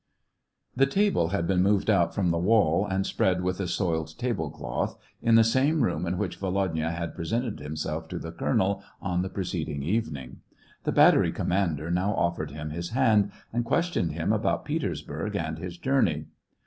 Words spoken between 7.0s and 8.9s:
presented himself to the colonel